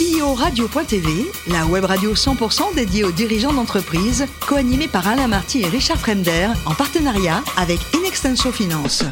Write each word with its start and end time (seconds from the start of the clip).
CEO 0.00 0.32
Radio.tv, 0.32 1.30
la 1.48 1.66
web 1.66 1.84
radio 1.84 2.14
100% 2.14 2.74
dédiée 2.74 3.04
aux 3.04 3.12
dirigeants 3.12 3.52
d'entreprise, 3.52 4.24
co-animée 4.48 4.88
par 4.88 5.06
Alain 5.06 5.28
Marty 5.28 5.60
et 5.60 5.66
Richard 5.66 5.98
Fremder, 5.98 6.48
en 6.64 6.72
partenariat 6.72 7.42
avec 7.58 7.80
Inextenso 7.94 8.50
Finance. 8.50 9.04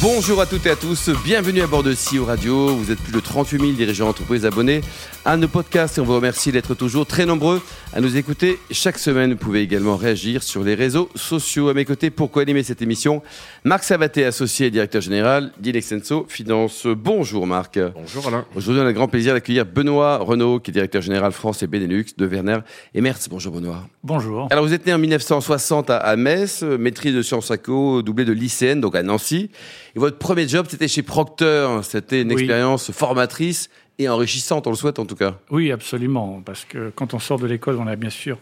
Bonjour 0.00 0.40
à 0.40 0.46
toutes 0.46 0.64
et 0.66 0.70
à 0.70 0.76
tous, 0.76 1.10
bienvenue 1.24 1.62
à 1.62 1.66
bord 1.66 1.82
de 1.82 1.94
CEO 1.94 2.24
Radio. 2.24 2.68
Vous 2.76 2.92
êtes 2.92 3.00
plus 3.00 3.12
de 3.12 3.18
38 3.18 3.60
000 3.60 3.72
dirigeants 3.72 4.06
d'entreprise 4.06 4.46
abonnés 4.46 4.82
à 5.24 5.36
nos 5.36 5.48
podcasts 5.48 5.98
et 5.98 6.00
on 6.00 6.04
vous 6.04 6.14
remercie 6.14 6.50
d'être 6.50 6.74
toujours 6.74 7.06
très 7.06 7.26
nombreux 7.26 7.60
à 7.92 8.00
nous 8.00 8.16
écouter 8.16 8.58
chaque 8.70 8.98
semaine. 8.98 9.32
Vous 9.32 9.38
pouvez 9.38 9.60
également 9.60 9.96
réagir 9.96 10.42
sur 10.42 10.62
les 10.62 10.74
réseaux 10.74 11.10
sociaux. 11.14 11.68
À 11.68 11.74
mes 11.74 11.84
côtés, 11.84 12.10
pour 12.10 12.30
co-animer 12.30 12.62
cette 12.62 12.80
émission, 12.80 13.22
Marc 13.64 13.84
Savaté, 13.84 14.24
associé 14.24 14.68
et 14.68 14.70
directeur 14.70 15.02
général 15.02 15.52
d'Ilexenso 15.58 16.26
Finance. 16.28 16.86
Bonjour 16.86 17.46
Marc. 17.46 17.78
Bonjour 17.94 18.28
Alain. 18.28 18.46
Aujourd'hui, 18.54 18.80
on 18.80 18.84
a 18.84 18.88
le 18.88 18.92
grand 18.92 19.08
plaisir 19.08 19.34
d'accueillir 19.34 19.66
Benoît 19.66 20.18
Renault, 20.18 20.58
qui 20.60 20.70
est 20.70 20.74
directeur 20.74 21.02
général 21.02 21.32
France 21.32 21.62
et 21.62 21.66
Benelux 21.66 22.06
de 22.16 22.26
Werner 22.26 22.58
et 22.94 23.00
Merz. 23.00 23.28
Bonjour 23.28 23.52
Benoît. 23.52 23.86
Bonjour. 24.02 24.48
Alors 24.50 24.64
vous 24.64 24.72
êtes 24.72 24.86
né 24.86 24.94
en 24.94 24.98
1960 24.98 25.90
à 25.90 26.16
Metz, 26.16 26.62
maîtrise 26.62 27.14
de 27.14 27.22
sciences 27.22 27.52
co, 27.62 28.02
doublé 28.02 28.24
de 28.24 28.32
lycéenne, 28.32 28.80
donc 28.80 28.96
à 28.96 29.02
Nancy. 29.02 29.50
Et 29.94 29.98
votre 29.98 30.18
premier 30.18 30.48
job, 30.48 30.66
c'était 30.68 30.88
chez 30.88 31.02
Procter. 31.02 31.68
C'était 31.82 32.22
une 32.22 32.30
expérience 32.30 32.90
formatrice 32.90 33.68
et 34.00 34.08
enrichissante, 34.08 34.66
on 34.66 34.70
le 34.70 34.76
souhaite 34.76 34.98
en 34.98 35.04
tout 35.04 35.14
cas. 35.14 35.36
Oui, 35.50 35.70
absolument. 35.70 36.40
Parce 36.44 36.64
que 36.64 36.90
quand 36.94 37.12
on 37.12 37.18
sort 37.18 37.38
de 37.38 37.46
l'école, 37.46 37.76
on 37.78 37.86
a 37.86 37.96
bien 37.96 38.10
sûr 38.10 38.38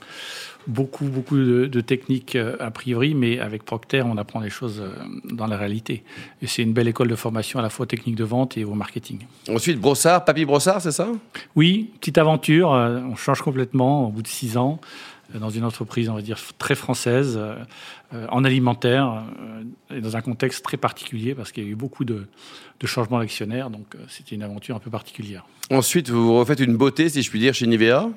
beaucoup, 0.68 1.06
beaucoup 1.06 1.36
de, 1.36 1.80
techniques 1.80 2.36
euh, 2.36 2.56
a 2.60 2.70
priori, 2.70 3.14
mais 3.14 3.40
avec 3.40 3.64
Procter, 3.64 4.02
on 4.02 4.16
apprend 4.18 4.40
des 4.40 4.50
choses 4.50 4.80
euh, 4.80 4.90
dans 5.24 5.46
la 5.46 5.56
réalité. 5.56 6.04
Et 6.42 6.46
c'est 6.46 6.62
une 6.62 6.72
belle 6.72 6.88
école 6.88 7.08
de 7.08 7.16
formation 7.16 7.58
à 7.58 7.62
la 7.62 7.70
fois 7.70 7.86
technique 7.86 8.14
de 8.16 8.24
vente 8.24 8.56
et 8.56 8.64
au 8.64 8.74
marketing. 8.74 9.20
Ensuite, 9.48 9.80
Brossard, 9.80 10.24
Papy 10.24 10.44
Brossard, 10.44 10.80
c'est 10.80 10.92
ça? 10.92 11.08
Oui, 11.56 11.90
petite 12.00 12.18
aventure. 12.18 12.72
Euh, 12.74 13.00
on 13.00 13.16
change 13.16 13.40
complètement 13.40 14.06
au 14.06 14.10
bout 14.10 14.22
de 14.22 14.28
six 14.28 14.56
ans 14.56 14.80
dans 15.34 15.50
une 15.50 15.64
entreprise, 15.64 16.08
on 16.08 16.14
va 16.14 16.22
dire, 16.22 16.39
très 16.58 16.75
française, 16.75 17.39
en 18.12 18.44
alimentaire, 18.44 19.25
et 19.91 20.00
dans 20.00 20.16
un 20.16 20.20
contexte 20.20 20.64
très 20.64 20.77
particulier, 20.77 21.34
parce 21.34 21.52
qu'il 21.52 21.64
y 21.64 21.66
a 21.66 21.70
eu 21.70 21.75
beaucoup 21.75 22.05
de, 22.05 22.27
de 22.80 22.86
changements 22.86 23.19
d'actionnaires, 23.19 23.69
donc 23.69 23.97
c'était 24.08 24.34
une 24.34 24.42
aventure 24.42 24.77
un 24.77 24.80
peu 24.80 24.91
particulière. 24.91 25.44
Ensuite, 25.70 26.08
vous 26.08 26.39
refaites 26.39 26.61
une 26.61 26.77
beauté, 26.77 27.08
si 27.08 27.22
je 27.22 27.30
puis 27.30 27.41
dire, 27.41 27.52
chez 27.52 27.67
Nivea? 27.67 28.08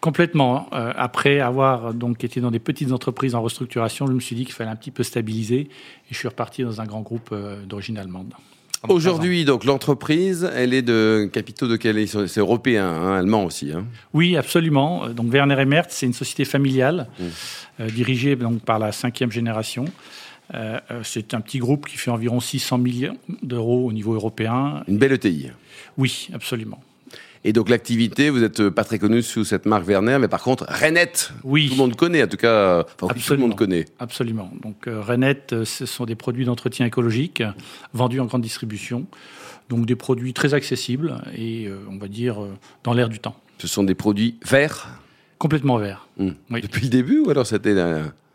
Complètement. 0.00 0.68
Euh, 0.72 0.92
après 0.96 1.40
avoir 1.40 1.92
donc 1.92 2.22
été 2.22 2.40
dans 2.40 2.50
des 2.50 2.60
petites 2.60 2.92
entreprises 2.92 3.34
en 3.34 3.42
restructuration, 3.42 4.06
je 4.06 4.12
me 4.12 4.20
suis 4.20 4.36
dit 4.36 4.44
qu'il 4.44 4.54
fallait 4.54 4.70
un 4.70 4.76
petit 4.76 4.92
peu 4.92 5.02
stabiliser 5.02 5.60
et 5.60 5.70
je 6.10 6.16
suis 6.16 6.28
reparti 6.28 6.62
dans 6.62 6.80
un 6.80 6.84
grand 6.84 7.00
groupe 7.00 7.30
euh, 7.32 7.64
d'origine 7.64 7.98
allemande. 7.98 8.32
Aujourd'hui, 8.88 9.44
donc 9.44 9.64
l'entreprise, 9.64 10.48
elle 10.54 10.72
est 10.72 10.82
de 10.82 11.28
capitaux 11.32 11.66
de 11.66 11.76
quel? 11.76 12.06
C'est 12.06 12.40
européen, 12.40 12.86
hein, 12.86 13.14
allemand 13.14 13.44
aussi. 13.44 13.72
Hein. 13.72 13.84
Oui, 14.12 14.36
absolument. 14.36 15.08
Donc 15.08 15.32
Werner 15.32 15.64
Mertz, 15.64 15.94
c'est 15.94 16.06
une 16.06 16.12
société 16.12 16.44
familiale 16.44 17.08
mmh. 17.18 17.24
euh, 17.80 17.90
dirigée 17.90 18.36
donc 18.36 18.60
par 18.60 18.78
la 18.78 18.92
cinquième 18.92 19.32
génération. 19.32 19.84
c'est 21.02 21.34
un 21.34 21.40
petit 21.40 21.58
groupe 21.58 21.86
qui 21.86 21.96
fait 21.98 22.10
environ 22.10 22.40
600 22.40 22.78
millions 22.78 23.18
d'euros 23.42 23.86
au 23.86 23.92
niveau 23.92 24.14
européen. 24.14 24.82
Une 24.88 24.98
belle 24.98 25.12
ETI. 25.12 25.50
Oui, 25.96 26.28
absolument. 26.32 26.80
Et 27.48 27.54
donc 27.54 27.70
l'activité, 27.70 28.28
vous 28.28 28.40
n'êtes 28.40 28.68
pas 28.68 28.84
très 28.84 28.98
connu 28.98 29.22
sous 29.22 29.42
cette 29.42 29.64
marque 29.64 29.88
Werner, 29.88 30.18
mais 30.20 30.28
par 30.28 30.42
contre 30.42 30.66
Renette, 30.68 31.32
oui. 31.44 31.68
tout 31.68 31.76
le 31.76 31.78
monde 31.78 31.96
connaît, 31.96 32.22
en 32.22 32.26
tout 32.26 32.36
cas, 32.36 32.84
enfin, 33.00 33.14
tout 33.14 33.32
le 33.32 33.38
monde 33.38 33.56
connaît. 33.56 33.86
Absolument. 33.98 34.52
Donc 34.62 34.86
euh, 34.86 35.00
Renette, 35.00 35.54
euh, 35.54 35.64
ce 35.64 35.86
sont 35.86 36.04
des 36.04 36.14
produits 36.14 36.44
d'entretien 36.44 36.84
écologique 36.84 37.42
vendus 37.94 38.20
en 38.20 38.26
grande 38.26 38.42
distribution, 38.42 39.06
donc 39.70 39.86
des 39.86 39.96
produits 39.96 40.34
très 40.34 40.52
accessibles 40.52 41.22
et 41.34 41.68
euh, 41.68 41.78
on 41.90 41.96
va 41.96 42.08
dire 42.08 42.36
dans 42.84 42.92
l'air 42.92 43.08
du 43.08 43.18
temps. 43.18 43.40
Ce 43.56 43.66
sont 43.66 43.82
des 43.82 43.94
produits 43.94 44.36
verts? 44.44 44.86
Complètement 45.38 45.78
verts. 45.78 46.06
Mmh. 46.18 46.32
Depuis 46.60 46.82
le 46.82 46.90
début 46.90 47.20
ou 47.20 47.30
alors 47.30 47.46
c'était 47.46 47.74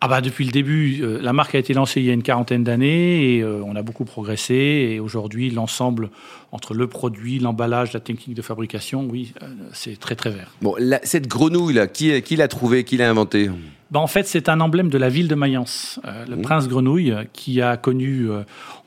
ah 0.06 0.09
bah 0.09 0.20
depuis 0.20 0.44
le 0.44 0.52
début, 0.52 1.00
euh, 1.02 1.22
la 1.22 1.32
marque 1.32 1.56
a 1.56 1.59
été 1.59 1.73
lancée 1.73 2.02
il 2.02 2.06
y 2.06 2.09
a 2.09 2.14
une 2.14 2.23
quarantaine 2.23 2.66
d'années 2.66 3.38
et 3.38 3.41
euh, 3.41 3.64
on 3.66 3.74
a 3.78 3.84
beaucoup 3.84 4.03
progressé. 4.03 4.53
Et 4.53 5.00
aujourd'hui, 5.00 5.50
l'ensemble 5.50 6.09
entre 6.52 6.74
le 6.74 6.88
produit, 6.88 7.40
l'emballage, 7.40 7.94
la 7.94 8.02
technique 8.02 8.36
de 8.36 8.42
fabrication, 8.42 9.08
oui, 9.09 9.34
euh, 9.42 9.47
c'est 9.72 9.97
très 9.97 10.16
très 10.16 10.30
vert. 10.30 10.52
Bon, 10.62 10.75
cette 11.03 11.30
grenouille 11.30 11.75
là, 11.75 11.88
qui, 11.88 12.22
qui 12.22 12.36
l'a 12.36 12.50
trouvée, 12.50 12.84
qui 12.84 12.97
l'a 12.97 13.09
inventée? 13.09 13.50
Bah 13.92 14.02
en 14.02 14.08
fait, 14.08 14.28
c'est 14.28 14.50
un 14.50 14.59
emblème 14.59 14.90
de 14.90 14.97
la 14.97 15.08
ville 15.08 15.30
de 15.30 15.36
Mayence, 15.36 16.02
le 16.28 16.36
mmh. 16.36 16.42
prince 16.42 16.68
grenouille, 16.68 17.16
qui 17.31 17.62
a 17.62 17.78
connu, 17.78 18.28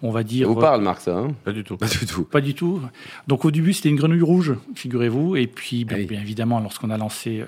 on 0.03 0.10
va 0.10 0.22
dire. 0.22 0.49
Ça 0.49 0.53
vous 0.53 0.60
parle, 0.60 0.82
Marc, 0.82 1.00
ça 1.00 1.16
hein? 1.16 1.28
Pas 1.44 1.53
du 1.53 1.65
tout. 1.65 1.78
Pas 1.78 1.87
du 1.87 2.05
tout. 2.05 2.25
Pas 2.25 2.41
du 2.43 2.55
tout. 2.55 2.82
Donc 3.26 3.47
au 3.47 3.50
début, 3.50 3.72
c'était 3.72 3.88
une 3.88 3.97
grenouille 3.97 4.21
rouge, 4.21 4.55
figurez-vous, 4.75 5.37
et 5.37 5.47
puis 5.47 5.87
bien, 5.87 5.97
ah 5.99 6.15
évidemment, 6.15 6.60
lorsqu'on 6.60 6.91
a 6.91 6.99
lancé 6.99 7.43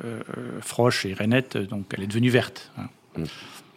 Froche 0.61 1.05
et 1.05 1.13
Renette, 1.13 1.59
donc 1.59 1.85
elle 1.95 2.05
est 2.05 2.07
devenue 2.07 2.31
verte. 2.31 2.71
Hein. 2.79 2.85
Mmh. 3.17 3.25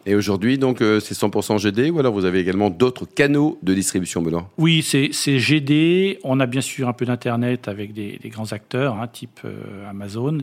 Et 0.06 0.16
aujourd'hui, 0.16 0.58
donc, 0.58 0.82
euh, 0.82 1.00
c'est 1.00 1.16
100% 1.16 1.60
GD 1.60 1.92
ou 1.92 2.00
alors 2.00 2.14
vous 2.14 2.26
avez 2.26 2.40
également 2.40 2.70
d'autres 2.70 3.06
canaux 3.06 3.60
de 3.62 3.74
distribution, 3.74 4.22
Benoît? 4.22 4.50
Oui, 4.58 4.82
c'est 4.82 5.38
GD. 5.38 6.20
On 6.24 6.40
a 6.40 6.46
bien 6.46 6.62
sûr 6.62 6.88
un 6.88 6.94
peu 6.94 7.06
d'Internet 7.06 7.68
avec 7.68 7.94
des, 7.94 8.20
grands 8.26 8.52
acteurs, 8.52 8.96
hein, 8.96 9.08
type 9.08 9.42
euh, 9.46 9.90
Amazon. 9.90 10.40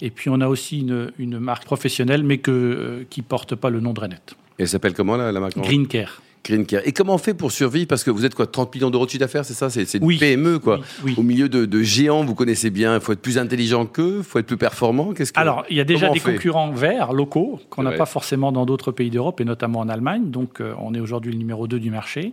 Et 0.00 0.10
puis, 0.10 0.28
on 0.28 0.40
a 0.40 0.48
aussi 0.48 0.80
une, 1.18 1.38
marque 1.38 1.64
professionnelle, 1.64 2.22
mais 2.22 2.38
que, 2.38 2.50
euh, 2.50 3.04
qui 3.08 3.20
ne 3.20 3.26
porte 3.26 3.54
pas 3.54 3.70
le 3.70 3.80
nom 3.80 3.92
de 3.92 4.00
Renette. 4.00 4.34
Et 4.58 4.62
elle 4.62 4.68
s'appelle 4.68 4.94
comment, 4.94 5.16
la, 5.16 5.32
la 5.32 5.40
marque? 5.40 5.56
Green 5.56 5.86
Care. 5.86 6.20
Et 6.50 6.92
comment 6.92 7.14
on 7.14 7.18
fait 7.18 7.34
pour 7.34 7.52
survivre 7.52 7.86
Parce 7.86 8.04
que 8.04 8.10
vous 8.10 8.24
êtes 8.24 8.34
quoi 8.34 8.46
30 8.46 8.74
millions 8.74 8.90
d'euros 8.90 9.04
de 9.04 9.10
chiffre 9.10 9.20
d'affaires, 9.20 9.44
c'est 9.44 9.54
ça 9.54 9.70
C'est 9.70 9.94
une 9.94 10.18
PME, 10.18 10.58
quoi. 10.58 10.80
Au 11.16 11.22
milieu 11.22 11.48
de, 11.48 11.82
géants, 11.82 12.24
vous 12.24 12.34
connaissez 12.34 12.70
bien. 12.70 12.94
Il 12.94 13.00
faut 13.00 13.12
être 13.12 13.22
plus 13.22 13.38
intelligent 13.38 13.86
qu'eux, 13.86 14.16
il 14.18 14.24
faut 14.24 14.38
être 14.38 14.46
plus 14.46 14.56
performant. 14.56 15.12
Qu'est-ce 15.12 15.32
que, 15.32 15.40
Alors, 15.40 15.64
il 15.70 15.76
y 15.76 15.80
a 15.80 15.84
déjà 15.84 16.10
des 16.10 16.20
concurrents 16.20 16.70
verts, 16.72 17.12
locaux, 17.12 17.60
qu'on 17.70 17.82
n'a 17.82 17.92
pas 17.92 18.06
forcément 18.06 18.52
dans 18.52 18.66
d'autres 18.66 18.92
pays 18.92 19.10
d'Europe, 19.10 19.40
et 19.40 19.44
notamment 19.44 19.80
en 19.80 19.88
Allemagne. 19.88 20.30
Donc, 20.30 20.60
euh, 20.60 20.74
on 20.78 20.94
est 20.94 21.00
aujourd'hui 21.00 21.32
le 21.32 21.38
numéro 21.38 21.66
2 21.66 21.78
du 21.78 21.90
marché. 21.90 22.32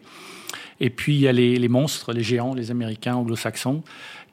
Et 0.80 0.90
puis, 0.90 1.16
il 1.16 1.22
y 1.22 1.28
a 1.28 1.32
les, 1.32 1.58
les 1.58 1.70
monstres, 1.70 2.12
les 2.12 2.24
géants, 2.24 2.54
les 2.54 2.72
Américains, 2.72 3.16
anglo-saxons, 3.16 3.82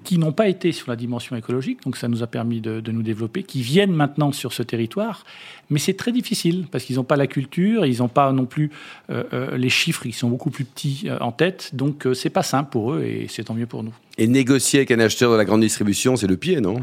qui 0.04 0.18
n'ont 0.18 0.32
pas 0.32 0.48
été 0.48 0.72
sur 0.72 0.90
la 0.90 0.96
dimension 0.96 1.36
écologique, 1.36 1.82
donc 1.84 1.96
ça 1.96 2.08
nous 2.08 2.22
a 2.22 2.26
permis 2.26 2.60
de, 2.60 2.82
nous 2.90 3.02
développer, 3.02 3.42
qui 3.42 3.62
viennent 3.62 3.92
maintenant 3.92 4.32
sur 4.32 4.52
ce 4.52 4.62
territoire, 4.62 5.24
mais 5.70 5.78
c'est 5.78 5.94
très 5.94 6.12
difficile 6.12 6.66
parce 6.70 6.84
qu'ils 6.84 6.96
n'ont 6.96 7.04
pas 7.04 7.16
la 7.16 7.26
culture, 7.26 7.86
ils 7.86 7.98
n'ont 7.98 8.08
pas 8.08 8.32
non 8.32 8.46
plus 8.46 8.70
euh, 9.10 9.24
euh, 9.32 9.56
les 9.56 9.68
chiffres, 9.68 10.06
ils 10.06 10.12
sont 10.12 10.28
beaucoup 10.28 10.50
plus 10.50 10.64
petits 10.64 11.04
euh, 11.06 11.18
en 11.20 11.32
tête, 11.32 11.70
donc 11.74 12.06
c'est 12.14 12.30
pas 12.30 12.42
simple 12.42 12.70
pour 12.70 12.92
eux 12.94 13.02
et 13.02 13.26
c'est 13.28 13.44
tant 13.44 13.54
mieux 13.54 13.66
pour 13.66 13.82
nous. 13.82 13.94
Et 14.18 14.26
négocier 14.26 14.80
avec 14.80 14.90
un 14.90 15.00
acheteur 15.00 15.32
de 15.32 15.36
la 15.36 15.44
grande 15.44 15.62
distribution, 15.62 16.16
c'est 16.16 16.26
le 16.26 16.36
pied, 16.36 16.60
non? 16.60 16.82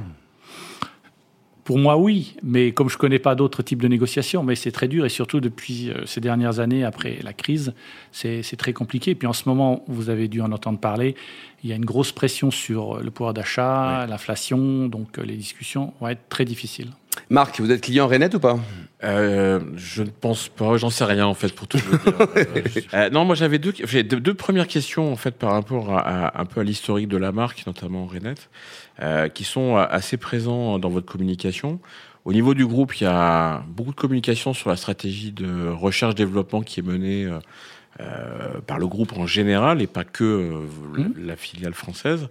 Pour 1.70 1.78
moi, 1.78 1.98
oui, 1.98 2.34
mais 2.42 2.72
comme 2.72 2.90
je 2.90 2.96
ne 2.96 2.98
connais 2.98 3.20
pas 3.20 3.36
d'autres 3.36 3.62
types 3.62 3.80
de 3.80 3.88
négociations, 3.88 4.42
mais 4.42 4.56
c'est 4.56 4.72
très 4.72 4.88
dur 4.88 5.06
et 5.06 5.10
surtout 5.10 5.40
depuis 5.40 5.92
euh, 5.92 6.04
ces 6.08 6.20
dernières 6.20 6.60
années, 6.60 6.84
après 6.84 7.20
la 7.22 7.32
crise, 7.32 7.76
c'est 8.12 8.42
très 8.58 8.74
compliqué. 8.74 9.12
Et 9.12 9.16
puis 9.16 9.28
en 9.28 9.34
ce 9.34 9.48
moment, 9.48 9.84
vous 9.88 10.10
avez 10.10 10.28
dû 10.28 10.42
en 10.42 10.52
entendre 10.52 10.80
parler, 10.80 11.14
il 11.64 11.70
y 11.70 11.74
a 11.74 11.76
une 11.76 11.86
grosse 11.86 12.12
pression 12.12 12.50
sur 12.50 12.98
le 12.98 13.12
pouvoir 13.12 13.36
d'achat, 13.36 14.08
l'inflation, 14.08 14.88
donc 14.88 15.20
euh, 15.20 15.22
les 15.24 15.36
discussions 15.36 15.94
vont 16.02 16.08
être 16.08 16.28
très 16.28 16.44
difficiles. 16.44 16.90
Marc, 17.30 17.60
vous 17.60 17.72
êtes 17.72 17.82
client 17.82 18.08
Renette 18.08 18.36
ou 18.36 18.40
pas? 18.40 18.60
Euh, 19.04 19.60
Je 19.76 20.04
ne 20.04 20.10
pense 20.10 20.50
pas, 20.50 20.78
j'en 20.78 20.90
sais 20.90 21.06
rien 21.06 21.26
en 21.26 21.34
fait 21.34 21.54
pour 21.54 21.68
tout 21.68 21.78
dire. 21.78 23.12
non, 23.12 23.24
moi 23.24 23.36
j'avais 23.36 23.60
deux, 23.60 23.72
deux, 23.72 24.34
premières 24.34 24.68
questions 24.68 25.12
en 25.12 25.16
fait 25.16 25.32
par 25.32 25.52
rapport 25.52 25.98
à, 25.98 26.42
un 26.42 26.46
peu 26.46 26.62
à 26.62 26.64
l'historique 26.64 27.08
de 27.08 27.18
la 27.18 27.32
marque, 27.32 27.66
notamment 27.66 28.06
Renette. 28.08 28.50
Euh, 29.02 29.30
qui 29.30 29.46
sont 29.46 29.78
assez 29.78 30.18
présents 30.18 30.78
dans 30.78 30.90
votre 30.90 31.06
communication. 31.06 31.80
Au 32.26 32.34
niveau 32.34 32.54
du 32.54 32.66
groupe, 32.66 33.00
il 33.00 33.06
y 33.06 33.08
a 33.08 33.64
beaucoup 33.70 33.92
de 33.92 33.96
communication 33.96 34.54
sur 34.54 34.70
la 34.70 34.76
stratégie 34.76 35.32
de 35.32 35.70
recherche-développement 35.70 36.64
qui 36.64 36.82
est 36.82 36.84
menée 36.84 37.24
euh, 37.24 37.40
euh, 38.02 38.60
par 38.68 38.78
le 38.78 38.88
groupe 38.88 39.18
en 39.18 39.26
général 39.26 39.82
et 39.82 39.88
pas 39.88 40.04
que 40.04 40.66
mmh. 40.98 41.14
la, 41.26 41.38
filiale 41.38 41.74
française. 41.74 42.28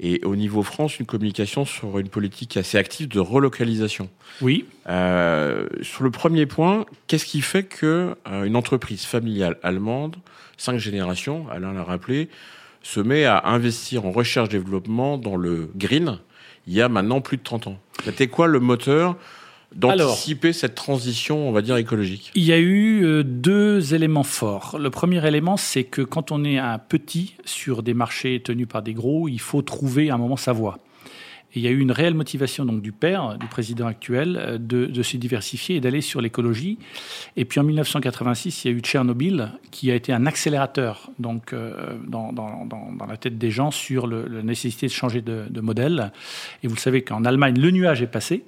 Et 0.00 0.20
au 0.24 0.36
niveau 0.36 0.62
France, 0.62 1.00
une 1.00 1.06
communication 1.06 1.64
sur 1.64 1.98
une 1.98 2.08
politique 2.08 2.56
assez 2.56 2.78
active 2.78 3.08
de 3.08 3.20
relocalisation. 3.20 4.08
Oui. 4.40 4.64
sur 4.86 6.04
le 6.04 6.10
premier 6.10 6.46
point, 6.46 6.86
qu'est-ce 7.06 7.24
qui 7.24 7.40
fait 7.40 7.64
que 7.64 8.14
une 8.26 8.54
entreprise 8.54 9.04
familiale 9.04 9.58
allemande, 9.62 10.16
cinq 10.56 10.78
générations, 10.78 11.46
Alain 11.50 11.72
l'a 11.72 11.82
rappelé, 11.82 12.28
se 12.82 13.00
met 13.00 13.24
à 13.24 13.42
investir 13.46 14.06
en 14.06 14.12
recherche-développement 14.12 15.18
dans 15.18 15.36
le 15.36 15.70
green 15.74 16.18
il 16.68 16.74
y 16.74 16.82
a 16.82 16.88
maintenant 16.88 17.20
plus 17.20 17.38
de 17.38 17.42
30 17.42 17.66
ans? 17.66 17.78
C'était 18.04 18.28
quoi 18.28 18.46
le 18.46 18.60
moteur 18.60 19.16
d'anticiper 19.74 20.52
cette 20.52 20.74
transition, 20.74 21.48
on 21.48 21.52
va 21.52 21.62
dire, 21.62 21.76
écologique 21.76 22.32
Il 22.34 22.44
y 22.44 22.52
a 22.52 22.58
eu 22.58 23.04
euh, 23.04 23.22
deux 23.22 23.94
éléments 23.94 24.22
forts. 24.22 24.78
Le 24.78 24.90
premier 24.90 25.26
élément, 25.26 25.56
c'est 25.56 25.84
que 25.84 26.02
quand 26.02 26.32
on 26.32 26.44
est 26.44 26.58
un 26.58 26.78
petit 26.78 27.34
sur 27.44 27.82
des 27.82 27.94
marchés 27.94 28.40
tenus 28.42 28.68
par 28.68 28.82
des 28.82 28.94
gros, 28.94 29.28
il 29.28 29.40
faut 29.40 29.62
trouver 29.62 30.10
à 30.10 30.14
un 30.14 30.18
moment 30.18 30.36
sa 30.36 30.52
voie. 30.52 30.78
Il 31.58 31.64
y 31.64 31.68
a 31.68 31.70
eu 31.70 31.80
une 31.80 31.92
réelle 31.92 32.14
motivation 32.14 32.64
donc 32.64 32.82
du 32.82 32.92
père, 32.92 33.36
du 33.38 33.46
président 33.46 33.86
actuel, 33.86 34.58
de, 34.60 34.86
de 34.86 35.02
se 35.02 35.16
diversifier 35.16 35.76
et 35.76 35.80
d'aller 35.80 36.00
sur 36.00 36.20
l'écologie. 36.20 36.78
Et 37.36 37.44
puis 37.44 37.60
en 37.60 37.64
1986, 37.64 38.64
il 38.64 38.70
y 38.70 38.74
a 38.74 38.76
eu 38.76 38.80
Tchernobyl, 38.80 39.52
qui 39.70 39.90
a 39.90 39.94
été 39.94 40.12
un 40.12 40.26
accélérateur 40.26 41.10
donc, 41.18 41.54
dans, 42.06 42.32
dans, 42.32 42.64
dans, 42.64 43.06
la 43.06 43.16
tête 43.16 43.38
des 43.38 43.50
gens 43.50 43.70
sur 43.70 44.06
le, 44.06 44.26
la 44.26 44.42
nécessité 44.42 44.86
de 44.86 44.92
changer 44.92 45.20
de, 45.20 45.44
de, 45.48 45.60
modèle. 45.60 46.12
Et 46.62 46.68
vous 46.68 46.74
le 46.74 46.80
savez 46.80 47.02
qu'en 47.02 47.24
Allemagne, 47.24 47.58
le 47.58 47.70
nuage 47.70 48.02
est 48.02 48.06
passé. 48.06 48.44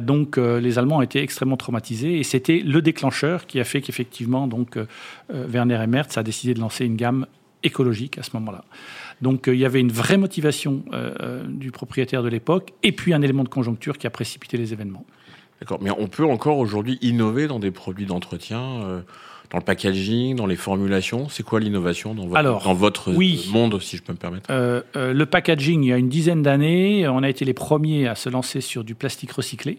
donc 0.00 0.36
les 0.36 0.78
Allemands 0.78 0.98
ont 0.98 1.02
été 1.02 1.20
extrêmement 1.22 1.56
traumatisés. 1.56 2.18
Et 2.18 2.22
c'était 2.22 2.60
le 2.60 2.82
déclencheur 2.82 3.46
qui 3.46 3.60
a 3.60 3.64
fait 3.64 3.80
qu'effectivement, 3.80 4.46
donc, 4.46 4.78
Werner 5.30 5.80
et 5.82 5.86
Merz 5.86 6.16
a 6.16 6.22
décidé 6.22 6.54
de 6.54 6.60
lancer 6.60 6.84
une 6.84 6.96
gamme 6.96 7.26
écologique 7.62 8.18
à 8.18 8.22
ce 8.22 8.30
moment-là. 8.34 8.64
Donc 9.22 9.48
euh, 9.48 9.54
il 9.54 9.60
y 9.60 9.64
avait 9.64 9.80
une 9.80 9.92
vraie 9.92 10.18
motivation 10.18 10.82
euh, 10.92 11.14
euh, 11.20 11.42
du 11.46 11.70
propriétaire 11.70 12.22
de 12.22 12.28
l'époque 12.28 12.72
et 12.82 12.92
puis 12.92 13.14
un 13.14 13.22
élément 13.22 13.44
de 13.44 13.48
conjoncture 13.48 13.96
qui 13.96 14.06
a 14.06 14.10
précipité 14.10 14.56
les 14.58 14.72
événements. 14.72 15.06
D'accord, 15.60 15.78
mais 15.80 15.90
on 15.96 16.08
peut 16.08 16.26
encore 16.26 16.58
aujourd'hui 16.58 16.98
innover 17.02 17.46
dans 17.46 17.60
des 17.60 17.70
produits 17.70 18.04
d'entretien 18.04 19.04
dans 19.50 19.58
le 19.58 19.64
packaging, 19.64 20.34
dans 20.34 20.46
les 20.46 20.56
formulations? 20.56 21.28
C'est 21.28 21.44
quoi 21.44 21.60
l'innovation 21.60 22.16
dans 22.16 22.26
votre, 22.26 22.64
dans 22.64 22.74
votre 22.74 23.12
monde, 23.12 23.80
si 23.80 23.96
je 23.96 24.02
peux 24.02 24.12
me 24.12 24.18
permettre? 24.18 24.50
Le 24.96 25.24
packaging, 25.24 25.84
il 25.84 25.88
y 25.88 25.92
a 25.92 25.98
une 25.98 26.08
dizaine 26.08 26.42
d'années, 26.42 27.06
on 27.06 27.22
a 27.22 27.28
été 27.28 27.44
les 27.44 27.54
premiers 27.54 28.08
à 28.08 28.16
se 28.16 28.28
lancer 28.28 28.60
sur 28.60 28.82
du 28.82 28.96
plastique 28.96 29.30
recyclé. 29.30 29.78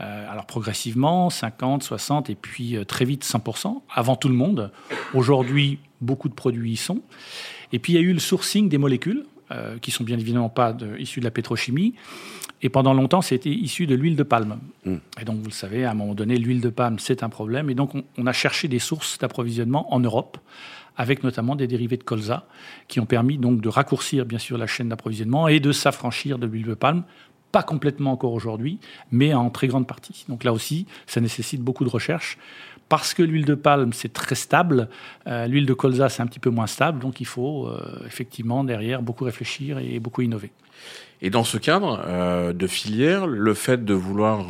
alors 0.00 0.46
progressivement, 0.46 1.30
50, 1.30 1.84
60 1.84 2.30
et 2.30 2.34
puis 2.34 2.76
très 2.88 3.04
vite 3.04 3.24
100%, 3.24 3.82
avant 3.94 4.16
tout 4.16 4.28
le 4.28 4.34
monde. 4.34 4.72
Aujourd'hui, 5.12 5.78
beaucoup 6.04 6.28
de 6.28 6.34
produits 6.34 6.72
y 6.72 6.76
sont. 6.76 7.02
Et 7.72 7.78
puis 7.78 7.94
il 7.94 7.96
y 7.96 7.98
a 7.98 8.02
eu 8.02 8.12
le 8.12 8.20
sourcing 8.20 8.68
des 8.68 8.78
molécules, 8.78 9.24
euh, 9.50 9.78
qui 9.78 9.90
sont 9.90 10.04
bien 10.04 10.18
évidemment 10.18 10.48
pas 10.48 10.72
de, 10.72 10.96
issues 10.98 11.20
de 11.20 11.24
la 11.24 11.30
pétrochimie. 11.30 11.94
Et 12.62 12.70
pendant 12.70 12.94
longtemps, 12.94 13.20
c'était 13.20 13.50
issu 13.50 13.86
de 13.86 13.94
l'huile 13.94 14.16
de 14.16 14.22
palme. 14.22 14.58
Hmm. 14.86 14.96
Et 15.20 15.24
donc, 15.26 15.36
vous 15.40 15.48
le 15.48 15.52
savez, 15.52 15.84
à 15.84 15.90
un 15.90 15.94
moment 15.94 16.14
donné, 16.14 16.38
l'huile 16.38 16.62
de 16.62 16.70
palme, 16.70 16.98
c'est 16.98 17.22
un 17.22 17.28
problème. 17.28 17.68
Et 17.68 17.74
donc, 17.74 17.92
on, 18.16 18.26
a 18.26 18.32
cherché 18.32 18.68
des 18.68 18.78
sources 18.78 19.18
d'approvisionnement 19.18 19.92
en 19.92 20.00
Europe, 20.00 20.38
avec 20.96 21.24
notamment 21.24 21.56
des 21.56 21.66
dérivés 21.66 21.98
de 21.98 22.04
colza, 22.04 22.46
qui 22.88 23.00
ont 23.00 23.06
permis 23.06 23.36
donc 23.36 23.60
de 23.60 23.68
raccourcir, 23.68 24.24
bien 24.24 24.38
sûr, 24.38 24.56
la 24.56 24.66
chaîne 24.66 24.88
d'approvisionnement 24.88 25.46
et 25.46 25.60
de 25.60 25.72
s'affranchir 25.72 26.38
de 26.38 26.46
l'huile 26.46 26.64
de 26.64 26.74
palme. 26.74 27.04
Pas 27.52 27.62
complètement 27.62 28.12
encore 28.12 28.32
aujourd'hui, 28.32 28.78
mais 29.10 29.34
en 29.34 29.50
très 29.50 29.66
grande 29.66 29.86
partie. 29.86 30.24
Donc 30.30 30.42
là 30.42 30.52
aussi, 30.54 30.86
ça 31.06 31.20
nécessite 31.20 31.60
beaucoup 31.60 31.84
de 31.84 31.90
recherche 31.90 32.38
parce 32.88 33.14
que 33.14 33.22
l'huile 33.22 33.44
de 33.44 33.54
palme, 33.54 33.92
c'est 33.92 34.12
très 34.12 34.34
stable, 34.34 34.88
euh, 35.26 35.46
l'huile 35.46 35.66
de 35.66 35.74
colza, 35.74 36.08
c'est 36.08 36.22
un 36.22 36.26
petit 36.26 36.40
peu 36.40 36.50
moins 36.50 36.66
stable, 36.66 37.00
donc 37.00 37.20
il 37.20 37.26
faut 37.26 37.66
euh, 37.66 37.80
effectivement 38.06 38.64
derrière 38.64 39.02
beaucoup 39.02 39.24
réfléchir 39.24 39.78
et 39.78 39.98
beaucoup 40.00 40.22
innover. 40.22 40.50
Et 41.22 41.30
dans 41.30 41.44
ce 41.44 41.56
cadre 41.58 42.02
euh, 42.06 42.52
de 42.52 42.66
filière, 42.66 43.26
le 43.26 43.54
fait 43.54 43.84
de 43.84 43.94
vouloir 43.94 44.46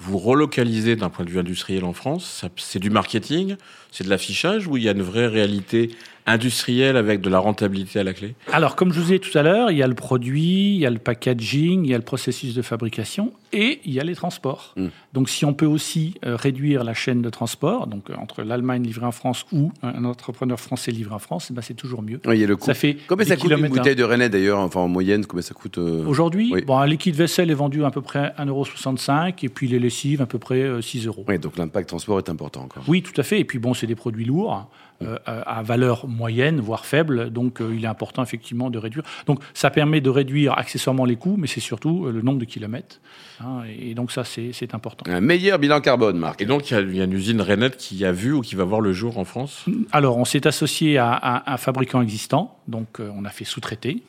vous 0.00 0.18
relocaliser 0.18 0.96
d'un 0.96 1.08
point 1.08 1.24
de 1.24 1.30
vue 1.30 1.38
industriel 1.38 1.84
en 1.84 1.92
France, 1.92 2.44
c'est 2.56 2.78
du 2.78 2.90
marketing, 2.90 3.56
c'est 3.90 4.04
de 4.04 4.10
l'affichage, 4.10 4.66
ou 4.66 4.76
il 4.76 4.82
y 4.82 4.88
a 4.88 4.92
une 4.92 5.02
vraie 5.02 5.26
réalité 5.26 5.90
industriel 6.26 6.96
avec 6.96 7.20
de 7.20 7.28
la 7.28 7.38
rentabilité 7.38 7.98
à 7.98 8.04
la 8.04 8.14
clé 8.14 8.34
Alors, 8.50 8.76
comme 8.76 8.92
je 8.92 9.00
vous 9.00 9.12
ai 9.12 9.18
dit 9.18 9.30
tout 9.30 9.36
à 9.36 9.42
l'heure, 9.42 9.70
il 9.70 9.76
y 9.76 9.82
a 9.82 9.86
le 9.86 9.94
produit, 9.94 10.74
il 10.74 10.80
y 10.80 10.86
a 10.86 10.90
le 10.90 10.98
packaging, 10.98 11.84
il 11.84 11.90
y 11.90 11.94
a 11.94 11.98
le 11.98 12.04
processus 12.04 12.54
de 12.54 12.62
fabrication 12.62 13.32
et 13.52 13.80
il 13.84 13.92
y 13.92 14.00
a 14.00 14.04
les 14.04 14.14
transports. 14.14 14.72
Hmm. 14.76 14.88
Donc, 15.12 15.28
si 15.28 15.44
on 15.44 15.52
peut 15.52 15.66
aussi 15.66 16.14
euh, 16.24 16.34
réduire 16.36 16.82
la 16.82 16.94
chaîne 16.94 17.20
de 17.20 17.28
transport, 17.28 17.86
donc 17.86 18.08
euh, 18.08 18.14
entre 18.16 18.42
l'Allemagne 18.42 18.82
livrée 18.82 19.06
en 19.06 19.12
France 19.12 19.44
ou 19.52 19.70
un 19.82 20.04
entrepreneur 20.04 20.58
français 20.58 20.90
livré 20.90 21.14
en 21.14 21.18
France, 21.18 21.48
eh 21.50 21.54
ben, 21.54 21.60
c'est 21.60 21.74
toujours 21.74 22.02
mieux. 22.02 22.20
il 22.24 22.34
y 22.36 22.44
a 22.44 22.46
le 22.46 22.56
coût. 22.56 22.66
Ça 22.66 22.74
fait 22.74 22.96
combien 23.06 23.26
ça 23.26 23.36
coûte 23.36 23.52
une 23.52 23.68
bouteille 23.68 23.96
de 23.96 24.04
René 24.04 24.28
d'ailleurs, 24.28 24.60
enfin 24.60 24.80
en 24.80 24.88
moyenne, 24.88 25.26
combien 25.26 25.42
ça 25.42 25.54
coûte 25.54 25.76
euh, 25.76 26.06
Aujourd'hui, 26.06 26.54
bon, 26.66 26.78
un 26.78 26.86
liquide 26.86 27.16
vaisselle 27.16 27.50
est 27.50 27.54
vendu 27.54 27.84
à 27.84 27.90
peu 27.90 28.00
près 28.00 28.32
1,65€ 28.38 29.34
et 29.42 29.48
puis 29.50 29.68
les 29.68 29.78
lessives 29.78 30.22
à 30.22 30.26
peu 30.26 30.38
près 30.38 30.80
6 30.80 31.06
euros. 31.06 31.24
Oui, 31.28 31.38
donc 31.38 31.58
l'impact 31.58 31.90
transport 31.90 32.18
est 32.18 32.30
important 32.30 32.62
encore. 32.62 32.82
Oui, 32.88 33.02
tout 33.02 33.18
à 33.20 33.22
fait. 33.22 33.40
Et 33.40 33.44
puis 33.44 33.58
bon, 33.58 33.74
c'est 33.74 33.86
des 33.86 33.94
produits 33.94 34.24
lourds. 34.24 34.68
Euh, 35.02 35.16
à 35.26 35.62
valeur 35.62 36.06
moyenne, 36.06 36.60
voire 36.60 36.86
faible. 36.86 37.30
Donc, 37.30 37.60
euh, 37.60 37.74
il 37.76 37.84
est 37.84 37.88
important 37.88 38.22
effectivement 38.22 38.70
de 38.70 38.78
réduire. 38.78 39.02
Donc, 39.26 39.40
ça 39.52 39.68
permet 39.70 40.00
de 40.00 40.08
réduire 40.08 40.56
accessoirement 40.56 41.04
les 41.04 41.16
coûts, 41.16 41.34
mais 41.36 41.48
c'est 41.48 41.60
surtout 41.60 42.06
euh, 42.06 42.12
le 42.12 42.22
nombre 42.22 42.38
de 42.38 42.44
kilomètres. 42.44 43.00
Hein, 43.40 43.62
et 43.76 43.94
donc, 43.94 44.12
ça, 44.12 44.22
c'est 44.24 44.72
important. 44.72 45.04
Un 45.10 45.20
meilleur 45.20 45.58
bilan 45.58 45.80
carbone, 45.80 46.16
Marc. 46.16 46.40
Et 46.42 46.46
donc, 46.46 46.70
il 46.70 46.96
y, 46.96 47.00
a 47.00 47.04
une 47.04 47.12
usine 47.12 47.40
Renette 47.40 47.76
qui 47.76 48.04
a 48.04 48.12
vu 48.12 48.32
ou 48.32 48.40
qui 48.40 48.54
va 48.54 48.62
voir 48.62 48.80
le 48.80 48.92
jour 48.92 49.18
en 49.18 49.24
France? 49.24 49.66
Alors, 49.90 50.16
on 50.16 50.24
s'est 50.24 50.46
associé 50.46 50.96
à, 50.96 51.42
un 51.44 51.56
fabricant 51.56 52.00
existant. 52.00 52.60
Donc, 52.66 52.98
on 52.98 53.24
a 53.24 53.30
fait 53.30 53.44
sous-traiter. 53.44 54.02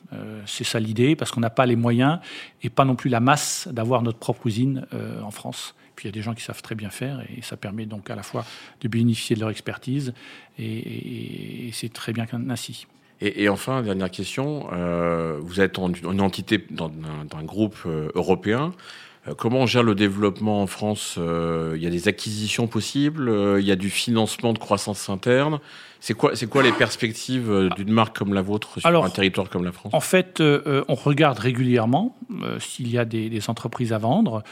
c'est 0.46 0.64
ça 0.64 0.80
l'idée, 0.80 1.14
parce 1.14 1.30
qu'on 1.30 1.40
n'a 1.40 1.50
pas 1.50 1.66
les 1.66 1.76
moyens 1.76 2.18
et 2.62 2.70
pas 2.70 2.84
non 2.84 2.94
plus 2.94 3.10
la 3.10 3.20
masse 3.20 3.68
d'avoir 3.70 4.02
notre 4.02 4.18
propre 4.18 4.46
usine 4.46 4.86
en 5.22 5.30
France. 5.30 5.74
Puis 5.96 6.06
il 6.06 6.08
y 6.08 6.14
a 6.14 6.14
des 6.14 6.22
gens 6.22 6.34
qui 6.34 6.42
savent 6.42 6.62
très 6.62 6.74
bien 6.74 6.90
faire 6.90 7.22
et 7.36 7.42
ça 7.42 7.56
permet 7.56 7.86
donc 7.86 8.10
à 8.10 8.14
la 8.14 8.22
fois 8.22 8.44
de 8.82 8.88
bénéficier 8.88 9.34
de 9.34 9.40
leur 9.40 9.50
expertise 9.50 10.12
et, 10.58 11.70
c'est 11.72 11.92
très 11.92 12.12
bien 12.12 12.26
ainsi. 12.48 12.86
Et, 13.20 13.44
et, 13.44 13.48
enfin, 13.48 13.82
dernière 13.82 14.10
question, 14.10 14.68
euh, 14.72 15.38
vous 15.40 15.60
êtes 15.60 15.78
en, 15.78 15.90
une 15.90 16.20
entité 16.20 16.64
dans, 16.70 16.90
un, 17.34 17.44
groupe 17.44 17.78
euh, 17.86 18.10
européen. 18.14 18.72
Euh, 19.26 19.34
comment 19.34 19.60
on 19.60 19.66
gère 19.66 19.82
le 19.82 19.94
développement 19.94 20.62
en 20.62 20.66
France 20.66 21.18
Il 21.18 21.82
y 21.82 21.86
a 21.86 21.90
des 21.90 22.08
acquisitions 22.08 22.66
possibles, 22.66 23.56
il 23.58 23.64
y 23.64 23.72
a 23.72 23.76
du 23.76 23.88
financement 23.88 24.52
de 24.52 24.58
croissance 24.58 25.08
interne. 25.08 25.60
C'est 26.00 26.14
quoi, 26.14 26.36
c'est 26.36 26.46
quoi 26.46 26.62
les 26.62 26.72
perspectives 26.72 27.50
euh, 27.50 27.68
d'une 27.70 27.92
marque 27.92 28.16
comme 28.16 28.34
la 28.34 28.42
vôtre 28.42 28.80
sur 28.80 29.04
un 29.04 29.10
territoire 29.10 29.48
comme 29.48 29.64
la 29.64 29.72
France? 29.72 29.92
En 29.94 30.00
fait, 30.00 30.40
euh, 30.40 30.62
euh, 30.66 30.84
on 30.88 30.94
regarde 30.94 31.38
régulièrement 31.38 32.16
s'il 32.58 32.90
y 32.90 32.98
a 32.98 33.04
des, 33.04 33.40
entreprises 33.48 33.92
à 33.92 33.98
vendre, 33.98 34.42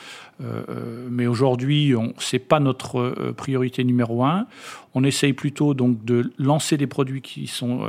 mais 1.10 1.26
aujourd'hui, 1.26 1.94
ce 2.18 2.36
n'est 2.36 2.40
pas 2.40 2.60
notre 2.60 3.32
priorité 3.36 3.82
numéro 3.82 4.24
un. 4.24 4.46
On 4.94 5.02
essaye 5.02 5.32
plutôt 5.32 5.74
donc 5.74 6.04
de 6.04 6.32
lancer 6.38 6.76
des 6.76 6.86
produits 6.86 7.20
qui 7.20 7.46
sont 7.46 7.88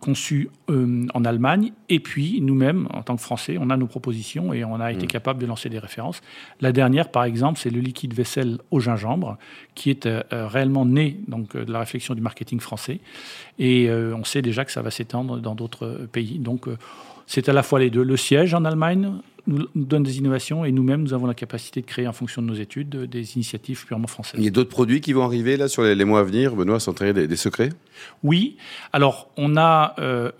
conçus 0.00 0.50
en 0.68 1.24
Allemagne, 1.24 1.72
et 1.88 1.98
puis 1.98 2.40
nous-mêmes, 2.40 2.86
en 2.92 3.02
tant 3.02 3.16
que 3.16 3.22
Français, 3.22 3.56
on 3.60 3.70
a 3.70 3.76
nos 3.76 3.86
propositions 3.86 4.52
et 4.52 4.64
on 4.64 4.80
a 4.80 4.92
été 4.92 5.06
mmh. 5.06 5.08
capable 5.08 5.40
de 5.40 5.46
lancer 5.46 5.68
des 5.68 5.80
références. 5.80 6.20
La 6.60 6.72
dernière, 6.72 7.10
par 7.10 7.24
exemple, 7.24 7.58
c'est 7.58 7.70
le 7.70 7.80
liquide 7.80 8.14
vaisselle 8.14 8.58
au 8.70 8.78
gingembre, 8.78 9.36
qui 9.74 9.90
est 9.90 10.08
réellement 10.30 10.86
né 10.86 11.20
donc 11.26 11.56
de 11.56 11.72
la 11.72 11.80
réflexion 11.80 12.14
du 12.14 12.20
marketing 12.20 12.60
français 12.60 12.77
et 13.58 13.88
euh, 13.88 14.14
on 14.14 14.24
sait 14.24 14.42
déjà 14.42 14.64
que 14.64 14.72
ça 14.72 14.82
va 14.82 14.90
s'étendre 14.90 15.38
dans 15.38 15.54
d'autres 15.54 16.06
pays. 16.12 16.38
Donc, 16.38 16.68
euh, 16.68 16.76
c'est 17.26 17.48
à 17.48 17.52
la 17.52 17.62
fois 17.62 17.78
les 17.78 17.90
deux. 17.90 18.02
Le 18.02 18.16
siège 18.16 18.54
en 18.54 18.64
Allemagne 18.64 19.12
nous, 19.48 19.66
donne 19.74 20.02
des 20.02 20.18
innovations 20.18 20.64
et 20.64 20.70
nous-mêmes, 20.72 21.02
nous 21.02 21.14
avons 21.14 21.26
la 21.26 21.34
capacité 21.34 21.80
de 21.80 21.86
créer, 21.86 22.06
en 22.06 22.12
fonction 22.12 22.42
de 22.42 22.46
nos 22.46 22.54
études, 22.54 22.90
des 22.90 23.34
initiatives 23.34 23.84
purement 23.86 24.06
françaises. 24.06 24.38
Il 24.38 24.44
y 24.44 24.48
a 24.48 24.50
d'autres 24.50 24.70
produits 24.70 25.00
qui 25.00 25.12
vont 25.12 25.24
arriver 25.24 25.56
là 25.56 25.68
sur 25.68 25.82
les, 25.82 26.04
mois 26.04 26.20
à 26.20 26.22
venir, 26.22 26.54
Benoît, 26.54 26.78
sans 26.78 26.92
trahir 26.92 27.14
des, 27.14 27.36
secrets? 27.36 27.70
Oui. 28.22 28.56
Alors, 28.92 29.30
on 29.36 29.56
a 29.56 29.94
euh, 29.98 30.30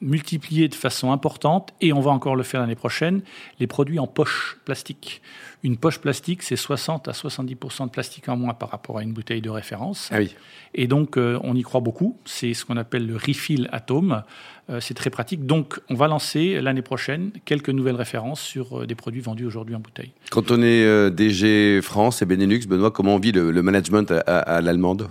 multiplié 0.00 0.68
de 0.68 0.74
façon 0.74 1.12
importante, 1.12 1.72
et 1.80 1.92
on 1.92 2.00
va 2.00 2.10
encore 2.10 2.34
le 2.34 2.42
faire 2.42 2.60
l'année 2.60 2.74
prochaine, 2.74 3.20
les 3.60 3.66
produits 3.66 3.98
en 3.98 4.06
poche 4.06 4.58
plastique. 4.64 5.20
Une 5.64 5.76
poche 5.76 5.98
plastique, 5.98 6.42
c'est 6.44 6.56
60 6.56 7.08
à 7.08 7.12
70% 7.12 7.86
de 7.86 7.90
plastique 7.90 8.28
en 8.28 8.36
moins 8.36 8.54
par 8.54 8.70
rapport 8.70 8.98
à 8.98 9.02
une 9.02 9.12
bouteille 9.12 9.40
de 9.40 9.50
référence. 9.50 10.08
Ah 10.12 10.18
oui. 10.18 10.34
Et 10.74 10.86
donc, 10.86 11.16
euh, 11.16 11.40
on 11.42 11.56
y 11.56 11.62
croit 11.62 11.80
beaucoup. 11.80 12.16
C'est 12.24 12.54
ce 12.54 12.64
qu'on 12.64 12.76
appelle 12.76 13.06
le 13.06 13.16
refill 13.16 13.68
atome. 13.72 14.22
Euh, 14.70 14.80
c'est 14.80 14.94
très 14.94 15.10
pratique. 15.10 15.46
Donc, 15.46 15.80
on 15.88 15.94
va 15.94 16.06
lancer 16.06 16.60
l'année 16.60 16.82
prochaine 16.82 17.32
quelques 17.44 17.70
nouvelles 17.70 17.96
références 17.98 18.40
sur 18.40 18.80
euh, 18.80 18.86
des 18.86 18.94
produits 18.94 19.20
vendus 19.20 19.44
aujourd'hui 19.44 19.74
en 19.74 19.80
bouteille. 19.80 20.12
Quand 20.30 20.50
on 20.50 20.62
est 20.62 21.10
DG 21.10 21.80
France 21.82 22.22
et 22.22 22.24
Benelux, 22.24 22.66
Benoît, 22.66 22.90
comment 22.90 23.16
on 23.16 23.18
vit 23.18 23.32
le, 23.32 23.62
management 23.62 24.12
à 24.26 24.60
l'allemande? 24.60 25.10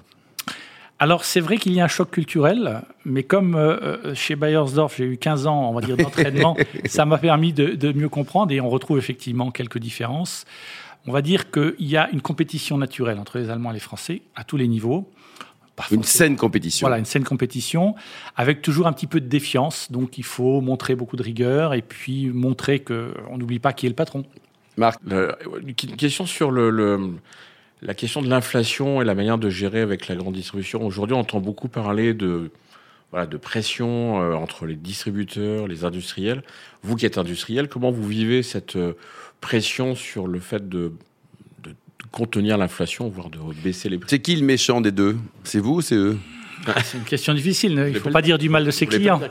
Alors 0.99 1.25
c'est 1.25 1.41
vrai 1.41 1.57
qu'il 1.57 1.73
y 1.73 1.79
a 1.79 1.83
un 1.83 1.89
choc 1.89 2.09
culturel, 2.09 2.81
mais 3.05 3.21
comme 3.21 3.55
euh, 3.55 3.77
euh, 4.03 4.15
chez 4.15 4.35
Bayersdorf 4.35 4.95
j'ai 4.97 5.05
eu 5.05 5.17
15 5.17 5.45
ans, 5.45 5.69
on 5.69 5.73
va 5.73 5.81
dire, 5.81 5.95
d'entraînement, 5.95 6.57
ça 6.85 7.05
m'a 7.05 7.19
permis 7.19 7.53
de, 7.53 7.91
mieux 7.91 8.09
comprendre 8.09 8.51
et 8.51 8.59
on 8.59 8.69
retrouve 8.69 8.97
effectivement 8.97 9.51
quelques 9.51 9.77
différences. 9.77 10.45
On 11.05 11.11
va 11.11 11.21
dire 11.21 11.51
qu'il 11.51 11.75
y 11.79 11.97
a 11.97 12.09
une 12.09 12.21
compétition 12.21 12.79
naturelle 12.79 13.19
entre 13.19 13.37
les 13.37 13.51
Allemands 13.51 13.69
et 13.69 13.75
les 13.75 13.79
Français 13.79 14.23
à 14.35 14.43
tous 14.43 14.57
les 14.57 14.67
niveaux. 14.67 15.07
Une 15.91 16.03
saine 16.03 16.35
compétition. 16.35 16.87
Voilà, 16.87 16.99
une 16.99 17.05
saine 17.05 17.23
compétition, 17.23 17.95
avec 18.35 18.61
toujours 18.61 18.87
un 18.87 18.93
petit 18.93 19.07
peu 19.07 19.21
de 19.21 19.27
défiance. 19.27 19.91
Donc 19.91 20.17
il 20.17 20.23
faut 20.23 20.61
montrer 20.61 20.95
beaucoup 20.95 21.15
de 21.15 21.23
rigueur 21.23 21.73
et 21.73 21.81
puis 21.81 22.27
montrer 22.27 22.79
qu'on 22.79 23.37
n'oublie 23.37 23.59
pas 23.59 23.73
qui 23.73 23.85
est 23.85 23.89
le 23.89 23.95
patron. 23.95 24.25
Marc, 24.77 24.99
une 25.05 25.73
question 25.73 26.25
sur 26.25 26.51
le 26.51 27.17
la 27.81 27.93
question 27.93 28.21
de 28.21 28.29
l'inflation 28.29 29.01
et 29.01 29.05
la 29.05 29.15
manière 29.15 29.37
de 29.37 29.49
gérer 29.49 29.81
avec 29.81 30.07
la 30.07 30.15
grande 30.15 30.33
distribution. 30.33 30.85
Aujourd'hui, 30.85 31.15
on 31.15 31.19
entend 31.19 31.39
beaucoup 31.39 31.67
parler 31.67 32.13
de, 32.13 32.51
voilà, 33.11 33.25
de 33.27 33.37
pression 33.37 34.21
euh, 34.21 34.33
entre 34.33 34.65
les 34.65 34.75
distributeurs, 34.75 35.67
les 35.67 35.83
industriels. 35.83 36.43
Vous 36.81 36.95
qui 36.95 37.05
êtes 37.05 37.17
industriel, 37.17 37.69
comment 37.69 37.91
vous 37.91 38.07
vivez 38.07 38.43
cette 38.43 38.75
euh, 38.75 38.93
pression 39.41 39.95
sur 39.95 40.27
le 40.27 40.39
fait 40.39 40.67
de, 40.67 40.87
de 40.87 40.93
contenir 42.11 42.57
l'inflation, 42.57 43.09
voire 43.09 43.29
de 43.29 43.39
baisser 43.63 43.89
les 43.89 43.97
prix 43.97 44.09
C'est 44.09 44.19
qui 44.19 44.35
le 44.35 44.45
méchant 44.45 44.81
des 44.81 44.91
deux? 44.91 45.17
C'est 45.43 45.59
vous 45.59 45.75
ou 45.75 45.81
c'est 45.81 45.95
eux? 45.95 46.17
C'est 46.83 46.97
une 46.97 47.03
question 47.03 47.33
difficile. 47.33 47.71
Il 47.71 47.93
ne 47.93 47.99
faut 47.99 48.09
pas 48.09 48.21
dire 48.21 48.37
du 48.37 48.49
mal 48.49 48.65
de 48.65 48.71
ses 48.71 48.87
clients. 48.87 49.21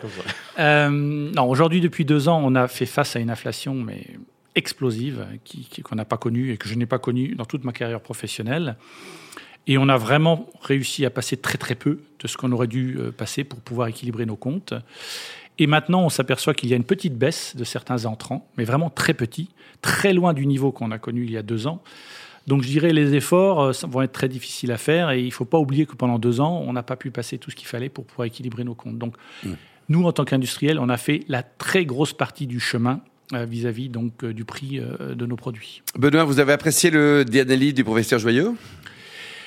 Euh, 0.59 0.89
non, 0.89 1.49
aujourd'hui, 1.49 1.81
depuis 1.81 2.05
deux 2.05 2.29
ans, 2.29 2.41
on 2.43 2.55
a 2.55 2.69
fait 2.69 2.87
face 2.87 3.17
à 3.17 3.19
une 3.19 3.31
inflation 3.31 3.75
mais 3.75 4.07
explosive 4.55 5.27
qu'on 5.85 5.97
n'a 5.97 6.05
pas 6.05 6.17
connue 6.17 6.53
et 6.53 6.57
que 6.57 6.69
je 6.69 6.75
n'ai 6.75 6.87
pas 6.87 6.99
connue 6.99 7.35
dans 7.35 7.45
toute 7.45 7.65
ma 7.65 7.73
carrière 7.73 8.01
professionnelle. 8.01 8.77
Et 9.67 9.79
on 9.79 9.89
a 9.89 9.97
vraiment 9.97 10.49
réussi 10.63 11.05
à 11.05 11.11
passer 11.11 11.37
très 11.37 11.59
très 11.59 11.75
peu 11.75 12.01
de 12.21 12.29
ce 12.29 12.37
qu'on 12.37 12.53
aurait 12.53 12.69
dû 12.69 12.97
euh, 12.99 13.11
passer 13.11 13.45
pour 13.45 13.61
pouvoir 13.61 13.89
équilibrer 13.89 14.25
nos 14.25 14.37
comptes. 14.37 14.75
Et 15.59 15.67
maintenant, 15.67 16.05
on 16.05 16.09
s'aperçoit 16.09 16.55
qu'il 16.55 16.69
y 16.69 16.73
a 16.73 16.77
une 16.77 16.85
petite 16.85 17.17
baisse 17.17 17.57
de 17.57 17.65
certains 17.65 18.05
entrants, 18.05 18.49
mais 18.57 18.65
vraiment 18.65 18.91
très 18.91 19.15
petit, 19.15 19.49
très 19.83 20.13
loin 20.13 20.35
du 20.35 20.47
niveau 20.47 20.71
qu'on 20.71 20.91
a 20.91 20.99
connu 20.99 21.25
il 21.25 21.31
y 21.33 21.37
a 21.37 21.43
deux 21.43 21.67
ans. 21.67 21.83
Donc 22.47 22.63
je 22.63 22.69
dirais 22.69 22.93
les 22.93 23.15
efforts 23.15 23.61
euh, 23.61 23.73
vont 23.89 24.03
être 24.03 24.13
très 24.13 24.29
difficiles 24.29 24.73
à 24.73 24.79
faire 24.79 25.11
et 25.11 25.21
il 25.21 25.27
ne 25.27 25.31
faut 25.31 25.45
pas 25.45 25.59
oublier 25.59 25.87
que 25.87 25.95
pendant 25.95 26.19
deux 26.19 26.41
ans, 26.41 26.63
on 26.67 26.73
n'a 26.73 26.83
pas 26.83 26.97
pu 26.97 27.11
passer 27.11 27.39
tout 27.39 27.51
ce 27.51 27.57
qu'il 27.57 27.67
fallait 27.67 27.89
pour 27.89 28.05
pouvoir 28.05 28.27
équilibrer 28.27 28.65
nos 28.65 28.75
comptes. 28.75 28.99
Donc 28.99 29.15
mmh. 29.45 29.51
nous, 29.89 30.05
en 30.05 30.13
tant 30.13 30.25
qu'industriels, 30.25 30.79
on 30.79 30.89
a 30.89 30.97
fait 30.97 31.21
la 31.29 31.43
très 31.43 31.85
grosse 31.85 32.13
partie 32.13 32.47
du 32.47 32.61
chemin 32.61 33.01
euh, 33.33 33.45
vis-à-vis 33.45 33.89
donc 33.89 34.23
euh, 34.23 34.33
du 34.33 34.45
prix 34.45 34.81
de 34.81 35.27
nos 35.27 35.37
produits. 35.37 35.83
Benoît, 35.99 36.25
vous 36.25 36.39
avez 36.39 36.53
apprécié 36.53 36.91
le 36.91 37.25
dianélie 37.25 37.73
du 37.73 37.83
professeur 37.85 38.19
Joyeux? 38.19 38.55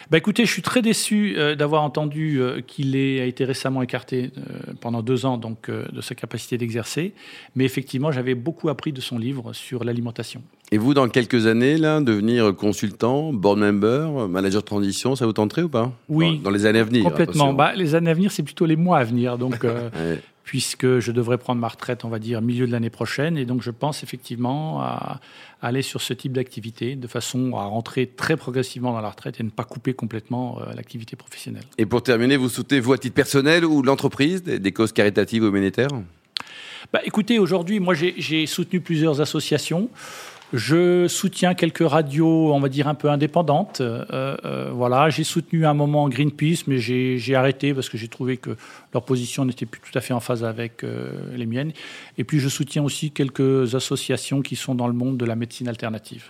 Bah 0.10 0.18
écoutez, 0.18 0.44
je 0.48 0.52
suis 0.52 0.64
très 0.64 0.82
déçu 0.82 1.36
euh, 1.38 1.56
d'avoir 1.56 1.84
entendu 1.84 2.42
euh, 2.42 2.62
qu'il 2.62 2.96
a 2.96 3.26
été 3.26 3.46
récemment 3.46 3.84
écarté 3.84 4.32
euh, 4.38 4.74
pendant 4.82 5.04
deux 5.04 5.28
ans 5.28 5.38
donc 5.38 5.70
de 5.70 6.02
sa 6.02 6.16
capacité 6.16 6.58
d'exercer. 6.58 7.14
Mais 7.56 7.64
effectivement, 7.64 8.12
j'avais 8.12 8.34
beaucoup 8.34 8.70
appris 8.70 8.92
de 8.92 9.02
son 9.02 9.20
livre 9.20 9.54
sur 9.54 9.84
l'alimentation. 9.84 10.42
Et 10.72 10.78
vous, 10.78 10.94
dans 10.94 11.08
quelques 11.10 11.48
années, 11.48 11.78
là, 11.78 12.00
devenir 12.00 12.56
consultant, 12.56 13.34
board 13.34 13.58
member, 13.58 14.28
manager 14.30 14.62
de 14.62 14.68
transition, 14.68 15.16
ça 15.16 15.26
vous 15.26 15.34
tenterait 15.34 15.64
ou 15.64 15.70
pas 15.70 15.92
Oui. 16.10 16.40
Dans, 16.40 16.52
les 16.52 16.66
années 16.66 16.80
à 16.80 16.84
venir 16.84 17.04
Complètement. 17.04 17.54
Bah, 17.54 17.74
les 17.76 17.96
années 17.96 18.12
à 18.12 18.14
venir, 18.14 18.32
c'est 18.32 18.44
plutôt 18.44 18.66
les 18.66 18.76
mois 18.76 19.00
à 19.00 19.04
venir. 19.04 19.38
Donc, 19.40 19.66
puisque 20.50 20.98
je 20.98 21.12
devrais 21.12 21.38
prendre 21.38 21.62
ma 21.62 21.68
retraite, 21.68 22.06
on 22.06 22.10
va 22.10 22.18
dire, 22.18 22.42
milieu 22.42 22.66
de 22.66 22.72
l'année 22.72 22.90
prochaine. 22.90 23.38
Et 23.38 23.46
donc, 23.46 23.62
je 23.62 23.70
pense 23.70 24.02
effectivement 24.02 24.82
à, 24.82 25.20
aller 25.62 25.84
sur 25.84 26.02
ce 26.02 26.12
type 26.12 26.34
d'activité 26.34 26.96
de 26.96 27.06
façon 27.06 27.56
à 27.56 27.66
rentrer 27.66 28.08
très 28.08 28.36
progressivement 28.36 28.94
dans 28.94 29.02
la 29.02 29.12
retraite 29.12 29.40
et 29.40 29.44
ne 29.44 29.52
pas 29.52 29.64
couper 29.64 29.94
complètement 29.94 30.60
euh, 30.60 30.74
l'activité 30.74 31.16
professionnelle. 31.16 31.66
Et 31.78 31.86
pour 31.86 32.02
terminer, 32.02 32.36
vous 32.36 32.50
souhaitez, 32.50 32.80
vous, 32.80 32.94
à 32.94 32.98
titre 32.98 33.14
personnel 33.14 33.64
ou 33.64 33.84
l'entreprise, 33.84 34.42
des, 34.42 34.72
causes 34.72 34.92
caritatives 34.92 35.44
ou 35.44 35.50
humanitaires 35.50 35.92
bah, 36.92 37.02
Écoutez, 37.04 37.38
aujourd'hui, 37.38 37.80
moi, 37.80 37.94
j'ai 37.94 38.46
soutenu 38.48 38.82
plusieurs 38.82 39.22
associations. 39.22 39.88
Je 40.54 41.08
soutiens 41.08 41.54
quelques 41.54 41.88
radios, 41.88 42.54
on 42.54 42.60
va 42.60 42.70
dire 42.70 42.88
un 42.88 42.96
peu 42.96 43.10
indépendantes. 43.10 43.82
Euh, 43.82 44.04
euh, 44.12 44.72
voilà, 44.74 45.10
j'ai 45.10 45.24
soutenu 45.24 45.66
un 45.66 45.76
moment 45.76 46.10
Greenpeace, 46.10 46.64
mais 46.66 46.80
j'ai 46.80 47.36
arrêté 47.36 47.74
parce 47.74 47.88
que 47.88 47.98
j'ai 47.98 48.08
trouvé 48.08 48.38
que 48.38 48.56
leur 48.94 49.04
position 49.04 49.46
n'était 49.46 49.68
plus 49.68 49.80
tout 49.80 49.96
à 49.96 50.02
fait 50.02 50.14
en 50.14 50.20
phase 50.20 50.44
avec 50.44 50.84
euh, 50.84 51.12
les 51.36 51.46
miennes. 51.46 51.72
Et 52.18 52.24
puis 52.24 52.40
je 52.40 52.50
soutiens 52.50 52.84
aussi 52.84 53.12
quelques 53.12 53.76
associations 53.76 54.42
qui 54.42 54.56
sont 54.56 54.74
dans 54.74 54.88
le 54.88 54.94
monde 54.94 55.18
de 55.18 55.26
la 55.26 55.36
médecine 55.36 55.68
alternative. 55.68 56.26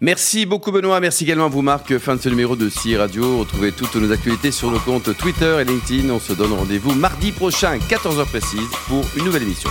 Merci 0.00 0.44
beaucoup 0.44 0.70
Benoît, 0.70 1.00
merci 1.00 1.24
également 1.24 1.46
à 1.46 1.48
vous 1.48 1.62
Marc. 1.62 1.96
Fin 1.96 2.16
de 2.16 2.20
ce 2.20 2.28
numéro 2.28 2.56
de 2.56 2.68
CI 2.68 2.96
Radio. 2.96 3.38
Retrouvez 3.38 3.72
toutes 3.72 3.96
nos 3.96 4.12
actualités 4.12 4.50
sur 4.50 4.70
nos 4.70 4.80
comptes 4.80 5.16
Twitter 5.16 5.56
et 5.60 5.64
LinkedIn. 5.64 6.10
On 6.10 6.20
se 6.20 6.34
donne 6.34 6.52
rendez-vous 6.52 6.94
mardi 6.94 7.32
prochain, 7.32 7.78
14h 7.78 8.26
précise, 8.26 8.68
pour 8.88 9.04
une 9.16 9.24
nouvelle 9.24 9.44
émission. 9.44 9.70